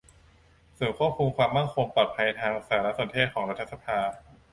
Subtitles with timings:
[0.77, 3.99] ศูนย์ควบคุมความมั่นคงปลอดภัยทางสารสนเทศของรัฐสภา